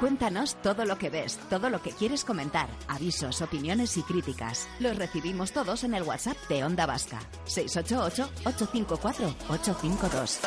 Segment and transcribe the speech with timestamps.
[0.00, 4.66] Cuéntanos todo lo que ves, todo lo que quieres comentar, avisos, opiniones y críticas.
[4.78, 7.20] Los recibimos todos en el WhatsApp de Onda Vasca.
[7.44, 10.38] 688-854-852.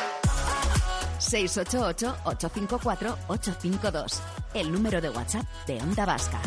[1.20, 4.18] 688-854-852.
[4.54, 6.40] El número de WhatsApp de Onda Vasca.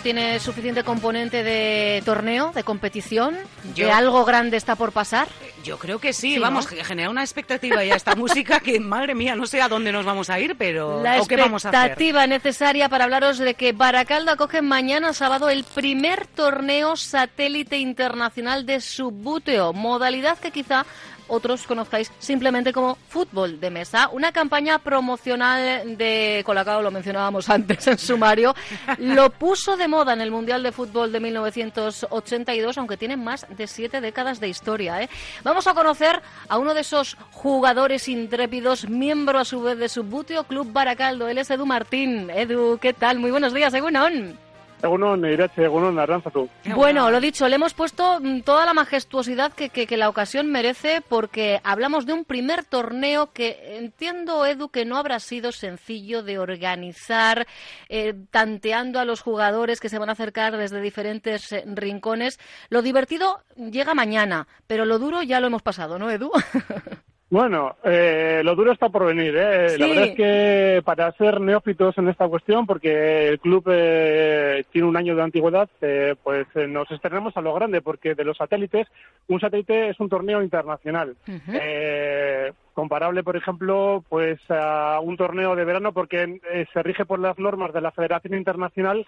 [0.00, 3.36] ¿Esto tiene suficiente componente de torneo, de competición?
[3.76, 5.28] ¿De algo grande está por pasar?
[5.62, 9.36] Yo creo que sí, vamos, que genera una expectativa ya esta música que, madre mía,
[9.36, 11.80] no sé a dónde nos vamos a ir, pero La ¿o qué vamos a hacer?
[11.80, 18.64] expectativa necesaria para hablaros de que Baracaldo acoge mañana sábado el primer torneo satélite internacional
[18.64, 20.86] de subbúteo, modalidad que quizá
[21.30, 24.08] otros conozcáis simplemente como fútbol de mesa.
[24.12, 28.54] Una campaña promocional de Colacao, lo mencionábamos antes en sumario,
[28.98, 33.66] lo puso de moda en el Mundial de Fútbol de 1982, aunque tiene más de
[33.66, 35.02] siete décadas de historia.
[35.02, 35.08] ¿eh?
[35.42, 40.44] Vamos a conocer a uno de esos jugadores intrépidos, miembro a su vez de Subbuteo
[40.44, 41.28] Club Baracaldo.
[41.28, 42.30] Él es Edu Martín.
[42.30, 43.18] Edu, ¿qué tal?
[43.18, 44.49] Muy buenos días, Egunon.
[44.82, 46.48] Egunon, Irache, Egunon, Arranzatu.
[46.74, 50.50] Bueno, lo dicho, le hemos puesto mm, toda la majestuosidad que, que- que la ocasión
[50.50, 56.22] merece porque hablamos de un primer torneo que entiendo, Edu, que no habrá sido sencillo
[56.22, 57.46] de organizar,
[57.88, 62.38] eh, tanteando a los jugadores que se van a acercar desde diferentes eh, rincones.
[62.68, 66.30] Lo divertido llega mañana, pero lo duro ya lo hemos pasado, ¿no, Edu?
[67.30, 69.36] Bueno, eh, lo duro está por venir.
[69.36, 69.78] ¿eh?
[69.78, 74.88] La verdad es que para ser neófitos en esta cuestión, porque el club eh, tiene
[74.88, 78.36] un año de antigüedad, eh, pues eh, nos estrenamos a lo grande, porque de los
[78.36, 78.88] satélites,
[79.28, 81.14] un satélite es un torneo internacional.
[81.52, 86.40] Eh, comparable, por ejemplo, pues a un torneo de verano, porque
[86.72, 89.06] se rige por las normas de la Federación Internacional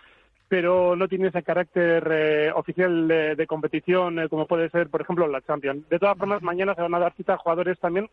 [0.52, 5.00] pero no tiene ese carácter eh, oficial de, de competición eh, como puede ser, por
[5.00, 5.88] ejemplo, la Champions.
[5.88, 8.10] De todas formas, mañana se van a dar cita a jugadores también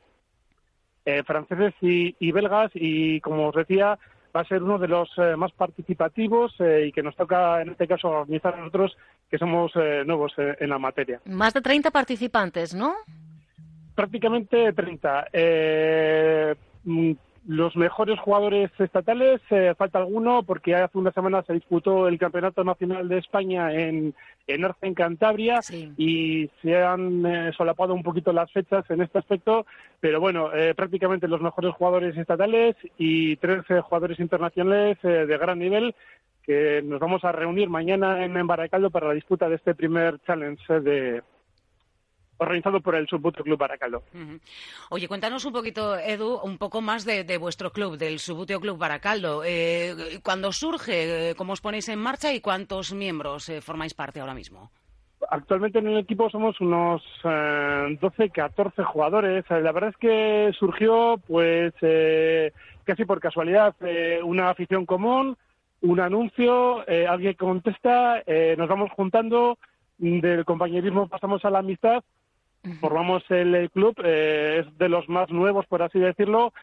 [1.03, 4.00] eh, franceses y, y belgas y, como os decía,
[4.33, 7.89] va a ser uno de los eh, más participativos y que nos toca, en este
[7.89, 8.95] caso, organizar a nosotros
[9.29, 11.19] que somos eh, nuevos eh, en la materia.
[11.25, 12.94] Más de 30 participantes, ¿no?
[13.95, 15.27] Prácticamente 30.
[17.50, 22.64] Los mejores jugadores estatales, eh, falta alguno, porque hace una semana se disputó el Campeonato
[22.64, 24.14] Nacional de España en,
[24.46, 25.60] en Arce, en Cantabria,
[25.98, 29.66] y se han eh, solapado un poquito las fechas en este aspecto,
[30.00, 35.58] pero bueno, eh, prácticamente los mejores jugadores estatales y tres jugadores internacionales eh, de gran
[35.58, 35.96] nivel
[36.50, 40.20] que nos vamos a reunir mañana en, en Baracaldo para la disputa de este primer
[40.26, 41.24] challenge eh, de
[42.39, 44.03] organizado por el Subbuto Club Baracaldo.
[44.89, 48.77] Oye, cuéntanos un poquito, Edu, un poco más de, de vuestro club, del Subuteo Club
[48.77, 49.44] Baracaldo.
[49.45, 51.29] Eh, ¿Cuándo surge?
[51.31, 52.33] eh, ¿Cómo os ponéis en marcha?
[52.33, 54.72] ¿Y cuántos miembros eh, formáis parte ahora mismo?
[55.29, 59.44] Actualmente en el equipo somos unos eh, 12, 14 jugadores.
[59.50, 62.53] La verdad es que surgió, pues, eh,
[62.85, 63.75] casi por casualidad,
[64.23, 65.38] una afición común,
[65.81, 68.23] un anuncio, alguien contesta,
[68.57, 69.57] nos vamos juntando,
[70.00, 72.03] del compañerismo pasamos a la amistad,
[72.80, 76.53] formamos el, el club, eh, es de los más nuevos, por así decirlo.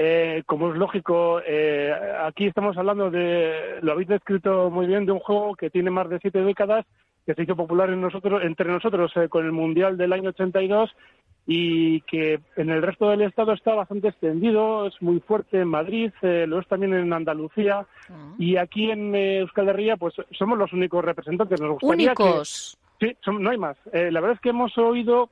[0.00, 1.92] Eh, como es lógico, eh,
[2.24, 6.08] aquí estamos hablando de, lo habéis descrito muy bien, de un juego que tiene más
[6.08, 6.86] de siete décadas,
[7.26, 10.94] que se hizo popular en nosotros, entre nosotros eh, con el Mundial del año 82
[11.48, 16.12] y que en el resto del Estado está bastante extendido, es muy fuerte en Madrid,
[16.22, 17.84] eh, lo es también en Andalucía
[18.38, 21.60] y aquí en eh, Euskal Herria pues somos los únicos representantes.
[21.60, 22.78] Nos gustaría que- Únicos.
[23.00, 23.76] Sí, som- no hay más.
[23.92, 25.30] Eh, la verdad es que hemos oído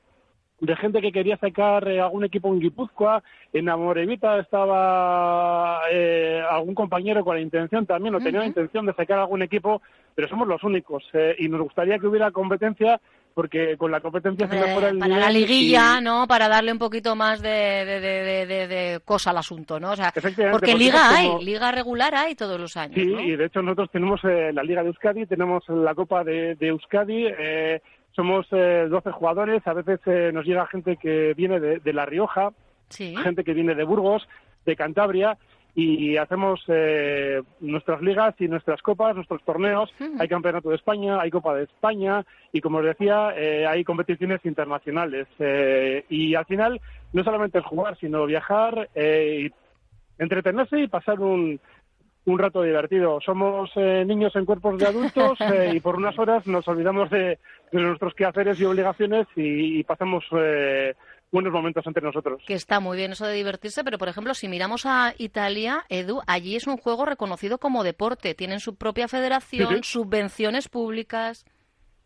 [0.59, 3.21] de gente que quería sacar eh, algún equipo en Guipúzcoa,
[3.53, 8.93] en Amorevita estaba eh, algún compañero con la intención también, o tenía la intención de
[8.93, 9.81] sacar algún equipo,
[10.15, 12.99] pero somos los únicos eh, y nos gustaría que hubiera competencia
[13.35, 16.25] porque con la competencia se mejora el Eh, para la liguilla, y- ¿no?
[16.27, 17.49] Para darle un poquito más de,
[17.85, 17.99] de,
[18.47, 19.91] de, de- cosa al asunto, ¿no?
[19.91, 23.21] O sea, porque porque liga hay, como- liga regular hay todos los años, Sí, ¿no?
[23.21, 26.67] y de hecho nosotros tenemos eh, la Liga de Euskadi, tenemos la Copa de, de
[26.69, 27.79] Euskadi, eh,
[28.17, 32.05] somos eh, 12 jugadores, a veces eh, nos llega gente que viene de, de La
[32.05, 32.51] Rioja,
[32.89, 34.27] gente que viene de Burgos,
[34.65, 35.37] de Cantabria,
[35.79, 39.93] y hacemos eh, nuestras ligas y nuestras copas, nuestros torneos.
[40.17, 44.43] Hay Campeonato de España, hay Copa de España y, como os decía, eh, hay competiciones
[44.43, 45.27] internacionales.
[45.37, 46.81] Eh, y al final,
[47.13, 51.59] no solamente es jugar, sino viajar, eh, y entretenerse y pasar un,
[52.27, 53.19] un rato divertido.
[53.21, 57.39] Somos eh, niños en cuerpos de adultos eh, y por unas horas nos olvidamos de,
[57.71, 60.93] de nuestros quehaceres y obligaciones y, y pasamos eh,
[61.31, 62.43] buenos momentos entre nosotros.
[62.45, 66.21] Que está muy bien eso de divertirse, pero por ejemplo, si miramos a Italia, Edu,
[66.27, 68.35] allí es un juego reconocido como deporte.
[68.35, 71.45] Tienen su propia federación, subvenciones públicas.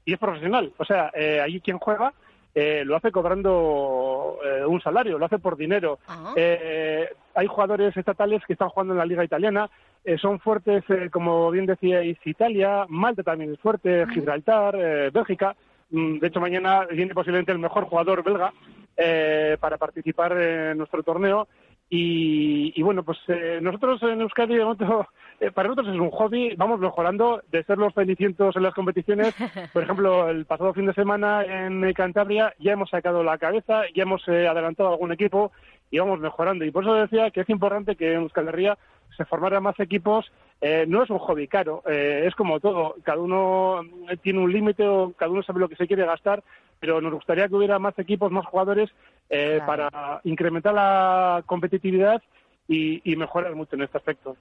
[0.05, 0.71] Y es profesional.
[0.77, 2.13] O sea, eh, allí quien juega
[2.53, 5.99] eh, lo hace cobrando eh, un salario, lo hace por dinero.
[6.07, 6.33] Ah.
[6.35, 9.69] Eh, hay jugadores estatales que están jugando en la liga italiana,
[10.03, 15.55] eh, son fuertes, eh, como bien decíais, Italia, Malta también es fuerte, Gibraltar, eh, Bélgica.
[15.91, 18.51] Mm, De hecho, mañana viene posiblemente el mejor jugador belga
[18.97, 21.47] eh, para participar en nuestro torneo.
[21.93, 25.09] Y, y bueno, pues eh, nosotros en Euskadi, de momento,
[25.41, 29.35] eh, para nosotros es un hobby, vamos mejorando de ser los cenicientos en las competiciones.
[29.73, 34.03] Por ejemplo, el pasado fin de semana en Cantabria ya hemos sacado la cabeza, ya
[34.03, 35.51] hemos eh, adelantado algún equipo
[35.91, 36.63] y vamos mejorando.
[36.63, 38.77] Y por eso decía que es importante que en Euskal Herria
[39.17, 40.31] se formaran más equipos.
[40.61, 42.95] Eh, no es un hobby caro, eh, es como todo.
[43.03, 43.81] Cada uno
[44.21, 46.43] tiene un límite o cada uno sabe lo que se quiere gastar,
[46.79, 48.89] pero nos gustaría que hubiera más equipos, más jugadores
[49.31, 49.89] eh, Claro.
[49.89, 52.21] para incrementar la competitividad
[52.67, 54.35] y, y mejorar mucho en este aspecto.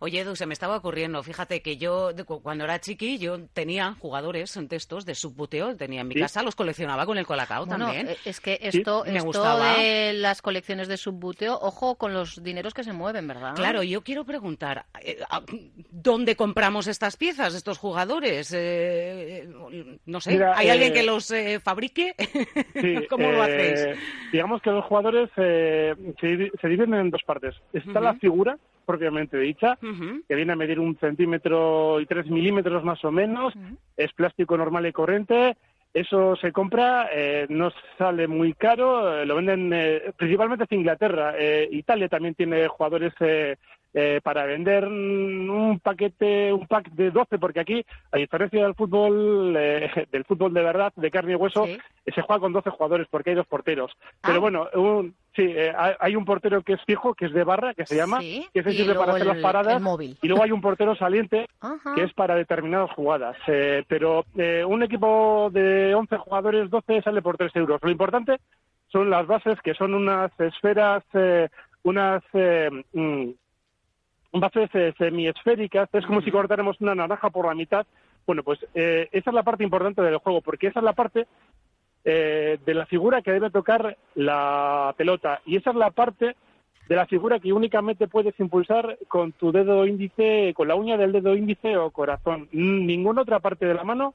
[0.00, 2.10] Oye, Edu, se me estaba ocurriendo, fíjate que yo,
[2.42, 6.20] cuando era chiqui, yo tenía jugadores de estos de subbuteo, tenía en mi ¿Sí?
[6.20, 8.08] casa, los coleccionaba con el colacao Bueno, también.
[8.08, 9.76] eh, es que esto, me esto gustaba.
[9.76, 13.54] de las colecciones de subbuteo, ojo con los dineros que se mueven, ¿verdad?
[13.54, 15.42] Claro, yo quiero preguntar, eh, ¿a-
[15.90, 18.52] ¿dónde compramos estas piezas, estos jugadores?
[18.52, 22.14] Eh, eh, no sé, Mira, ¿hay alguien que los eh, fabrique?
[22.80, 23.98] Sí, ¿Cómo lo hacéis?
[24.32, 27.54] Digamos que los jugadores eh, se, se dividen en dos partes.
[27.72, 28.58] Está la figura,
[28.88, 29.78] propiamente dicha,
[30.26, 33.52] que viene a medir un centímetro y tres milímetros más o menos,
[33.98, 35.58] es plástico normal y corriente.
[35.92, 41.34] Eso se compra, eh, no sale muy caro, eh, lo venden eh, principalmente en Inglaterra.
[41.38, 43.14] Eh, Italia también tiene jugadores
[43.94, 49.54] eh, para vender un paquete, un pack de 12, porque aquí, a diferencia del fútbol,
[49.56, 51.78] eh, del fútbol de verdad, de carne y hueso, Sí.
[52.14, 53.90] se juega con 12 jugadores porque hay dos porteros.
[54.22, 54.28] Ah.
[54.28, 57.74] Pero bueno, un- sí, eh, hay un portero que es fijo, que es de barra,
[57.74, 59.82] que se llama, Sí, que se sirve para hacer las paradas.
[60.22, 61.94] Y luego hay un portero saliente Ajá.
[61.94, 63.36] que es para determinadas jugadas.
[63.46, 67.80] Eh, pero eh, un equipo de 11 jugadores, 12 sale por 3 euros.
[67.82, 68.38] Lo importante
[68.88, 71.48] son las bases, que son unas esferas, eh,
[71.82, 73.30] unas eh, mm,
[74.32, 75.88] bases eh, semiesféricas.
[75.92, 77.86] Es como si cortáramos una naranja por la mitad.
[78.26, 81.26] Bueno, pues eh, esa es la parte importante del juego, porque esa es la parte
[82.04, 85.40] eh, de la figura que debe tocar la pelota.
[85.46, 86.36] Y esa es la parte
[86.88, 91.12] de la figura que únicamente puedes impulsar con tu dedo índice, con la uña del
[91.12, 92.48] dedo índice o corazón.
[92.52, 94.14] Ninguna otra parte de la mano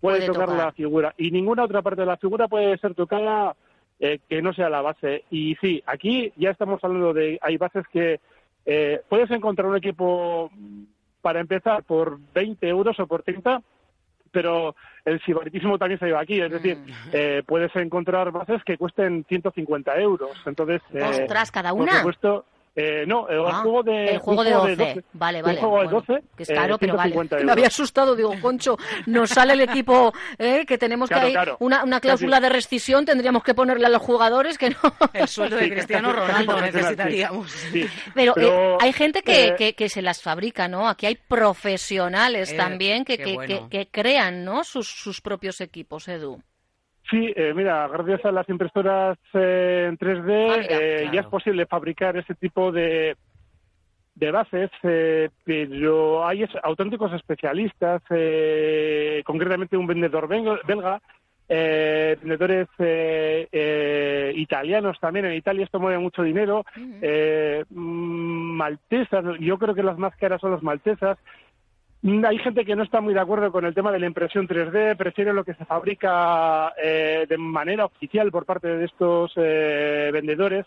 [0.00, 0.66] puede, Puede tocar, tocar.
[0.66, 3.56] la figura y ninguna otra parte de la figura puede ser tocada
[3.98, 5.24] eh, que no sea la base.
[5.30, 8.20] Y sí, aquí ya estamos hablando de hay bases que
[8.66, 10.50] eh, puedes encontrar un equipo
[11.20, 13.62] para empezar por 20 euros o por 30
[14.30, 14.74] pero
[15.04, 16.90] el sibaritismo también se lleva aquí, es decir, Mm.
[17.12, 20.32] eh, puedes encontrar bases que cuesten 150 euros.
[20.44, 21.98] Entonces, eh, Ostras, ¿cada por una?
[21.98, 22.44] supuesto,
[22.76, 25.04] eh, no, el Ah, juego de el juego de juego 12.
[25.12, 25.60] Vale, vale.
[25.60, 27.12] juego de bueno, 12, que es eh, caro, pero vale.
[27.12, 27.52] 150 Me euros.
[27.52, 28.76] había asustado, digo, Concho,
[29.06, 31.56] nos sale el equipo eh, que tenemos Claro, que hay claro.
[31.60, 34.76] una, una cláusula de rescisión, tendríamos que ponerle a los jugadores que no.
[35.12, 36.72] El sueldo de Sí, Cristiano casi- casi Ronaldo sí.
[36.76, 37.50] necesitaríamos.
[37.50, 37.86] Sí.
[38.14, 40.88] Pero, eh, Pero, hay gente que, eh, que, que se las fabrica, ¿no?
[40.88, 43.68] Aquí hay profesionales Eh, también que, bueno.
[43.70, 44.64] que, que crean, ¿no?
[44.64, 46.42] Sus, sus propios equipos, Edu.
[47.10, 51.14] Sí, eh, mira, gracias a las impresoras eh, en 3D Ah, mira, eh, claro.
[51.14, 53.16] ya es posible fabricar ese tipo de,
[54.14, 61.00] de bases, eh, pero hay es- auténticos especialistas, eh, concretamente un vendedor belga,
[61.46, 62.68] vendedores
[64.36, 65.26] italianos también.
[65.26, 66.64] En Italia esto mueve mucho dinero.
[67.02, 71.18] eh, mm, maltesas, yo creo que las más caras son las maltesas.
[72.04, 74.94] Hay gente que no está muy de acuerdo con el tema de la impresión 3D,
[74.96, 80.66] prefiere lo que se fabrica eh, de manera oficial por parte de estos eh, vendedores,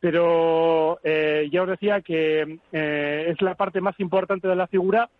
[0.00, 5.10] pero eh, ya os decía que eh, es la parte más importante de la figura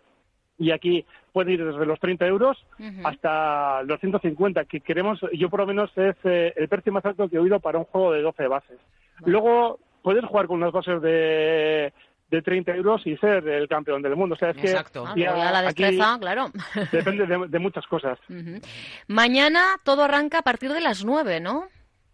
[0.57, 2.57] y aquí puede ir desde los 30 euros
[3.03, 7.29] hasta los 150, que queremos, yo por lo menos es eh, el precio más alto
[7.29, 8.79] que he oído para un juego de 12 bases.
[9.25, 11.93] Luego puedes jugar con unas bases de,
[12.33, 14.33] de 30 euros y ser el campeón del mundo.
[14.33, 15.05] O sea, es Exacto.
[15.07, 16.47] Ah, que ya la aquí destreza, claro.
[16.91, 18.17] depende de, de muchas cosas.
[19.07, 21.67] Mañana todo arranca a partir de las nueve, ¿no?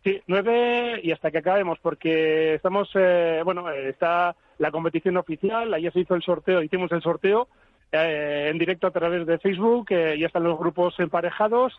[0.03, 5.91] Sí, nueve y hasta que acabemos, porque estamos, eh, bueno, está la competición oficial, ayer
[5.91, 7.47] se hizo el sorteo, hicimos el sorteo
[7.91, 11.73] eh, en directo a través de Facebook, eh, ya están los grupos emparejados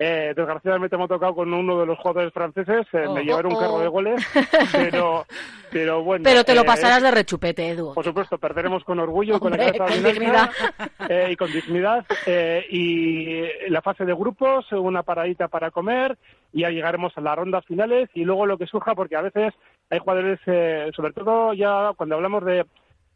[0.00, 3.52] Eh, desgraciadamente me ha tocado con uno de los jugadores franceses, eh, me Oh, llevaron
[3.52, 3.80] un oh, carro oh.
[3.80, 4.26] de goles,
[4.72, 5.26] pero,
[5.72, 6.22] pero bueno.
[6.22, 7.94] Pero te lo eh, pasarás de rechupete, Edu.
[7.94, 10.50] Por supuesto, perderemos con orgullo, y con la Hombre, con dignidad.
[11.08, 12.06] eh, y con dignidad.
[12.70, 16.16] y la fase de grupos, una paradita para comer,
[16.52, 19.52] y ya llegaremos a las rondas finales y luego lo que surja, porque a veces
[19.90, 22.64] hay jugadores, eh, sobre todo ya cuando hablamos de,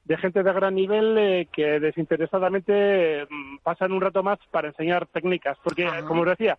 [0.04, 5.06] de gente de gran nivel, eh, que desinteresadamente mm, pasan un rato más para enseñar
[5.06, 5.56] técnicas.
[5.62, 6.04] Porque, Ajá.
[6.04, 6.58] como os decía,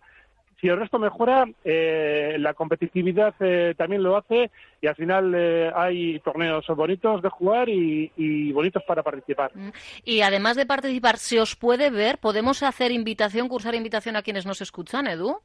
[0.64, 5.70] si el resto mejora, eh, la competitividad eh, también lo hace y al final eh,
[5.74, 9.52] hay torneos bonitos de jugar y, y bonitos para participar.
[10.04, 12.16] Y además de participar, ¿se os puede ver?
[12.16, 15.36] ¿Podemos hacer invitación, cursar invitación a quienes nos escuchan, Edu?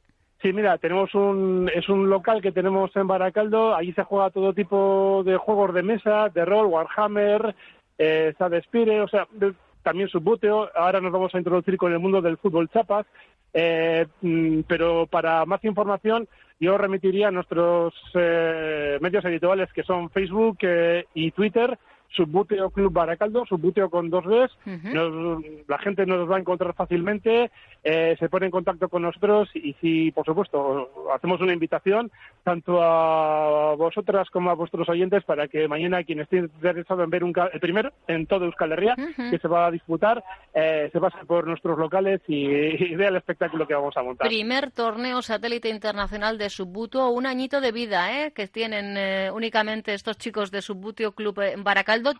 [0.42, 4.54] Sí, mira, tenemos un, es un local que tenemos en Baracaldo, allí se juega todo
[4.54, 7.56] tipo de juegos de mesa, de rol, Warhammer,
[8.00, 9.54] eh, Spire, o sea, de-
[9.84, 13.06] también subbuteo, ahora nos vamos a introducir con el mundo del fútbol chapas,
[13.54, 16.28] eh, mm, pero para más información
[16.60, 21.78] yo remitiría a nuestros eh, medios habituales que son Facebook eh, y Twitter,
[22.12, 24.90] Subbuteo Club Baracaldo, Subbuteo con dos Bs, Ujú.
[24.96, 27.52] nos- la gente nos va a encontrar fácilmente,
[27.84, 32.12] eh, se pone en contacto con nosotros y si, por supuesto, hacemos una invitación
[32.44, 37.24] tanto a vosotras como a vuestros oyentes para que mañana quien esté interesado en ver
[37.24, 39.30] un, el primero en todo Euskal Herria, Ujú.
[39.32, 40.24] que se va a disputar,
[40.54, 44.28] eh, se pase por nuestros locales y, y vea el espectáculo que vamos a montar.
[44.28, 48.32] Primer torneo satélite internacional de Subbuto, un añito de vida, ¿eh?
[48.34, 51.64] Que tienen eh, únicamente estos chicos de Subbuteo Club en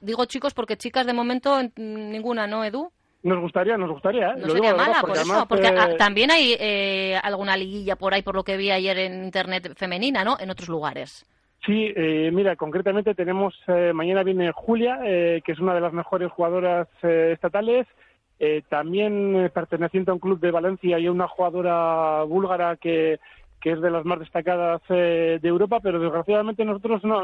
[0.02, 2.92] Digo chicos porque chicas de momento ninguna, ¿no, Edu?
[3.22, 4.34] Nos gustaría, nos gustaría, ¿eh?
[4.38, 5.46] No Lo sería digo mala, por eso.
[5.48, 9.26] Porque eh, también hay eh, alguna liguilla por ahí, por lo que vi ayer en
[9.26, 10.38] internet femenina, ¿no?
[10.40, 11.26] En otros lugares.
[11.66, 13.54] Sí, eh, mira, concretamente tenemos,
[13.94, 17.86] mañana viene Julia, que es una de las mejores jugadoras estatales,
[18.70, 23.20] también perteneciente a un club de Valencia y a una jugadora búlgara que,
[23.60, 27.22] que es de las más destacadas de Europa, pero desgraciadamente nosotros no.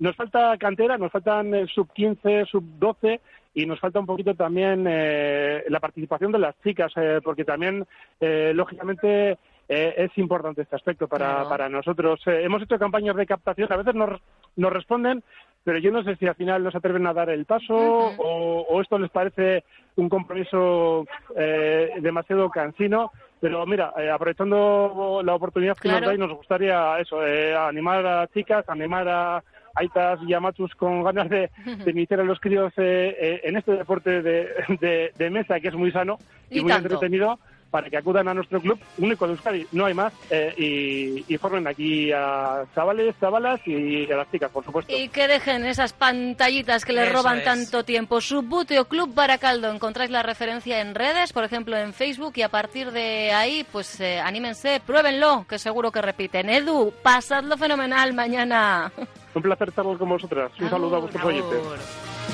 [0.00, 3.20] Nos falta cantera, nos faltan eh, sub 15, sub 12
[3.54, 7.86] y nos falta un poquito también eh, la participación de las chicas, eh, porque también,
[8.20, 9.38] eh, lógicamente,
[9.68, 11.48] eh, es importante este aspecto para, Claro.
[11.48, 12.20] para nosotros.
[12.26, 14.20] Eh, hemos hecho campañas de captación, a veces nos,
[14.56, 15.22] nos responden,
[15.64, 18.80] pero yo no sé si al final nos atreven a dar el paso o, o
[18.80, 19.62] esto les parece
[19.96, 21.04] un compromiso
[21.36, 23.12] eh, demasiado cansino.
[23.40, 26.00] Pero mira, eh, aprovechando la oportunidad que Claro.
[26.00, 29.42] nos dais, nos gustaría eso, eh, animar a chicas, animar a
[29.74, 31.50] aitas y amatus con ganas de,
[31.84, 34.48] de iniciar a los críos eh, eh, en este deporte de,
[34.80, 36.18] de- de mesa que es muy sano
[36.50, 36.88] y, Y muy tanto.
[36.88, 37.38] entretenido
[37.70, 41.38] para que acudan a nuestro club, único de Euskadi, no hay más, eh, y, y
[41.38, 44.92] formen aquí a chavales, chavalas y a las chicas, por supuesto.
[44.96, 47.44] Y que dejen esas pantallitas que les Eso roban es.
[47.44, 48.20] tanto tiempo.
[48.20, 49.70] Subbuteo Club Baracaldo.
[49.70, 54.00] Encontráis la referencia en redes, por ejemplo en Facebook, y a partir de ahí, pues
[54.00, 56.50] eh, anímense, pruébenlo, que seguro que repiten.
[56.50, 58.92] Edu, pasadlo fenomenal mañana.
[59.34, 60.50] Un placer charlar con vosotras.
[60.60, 61.60] Un saludo a vuestros oyentes.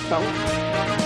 [0.08, 1.05] Chao.